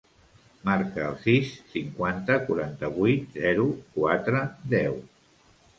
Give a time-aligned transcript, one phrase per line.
[0.69, 4.45] Marca el sis, cinquanta, quaranta-vuit, zero, quatre,
[4.77, 5.01] deu.